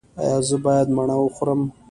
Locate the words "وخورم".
1.19-1.61